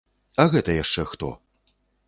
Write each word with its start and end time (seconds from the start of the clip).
А 0.43 0.45
гэта 0.55 0.75
яшчэ 0.77 1.07
хто? 1.13 1.31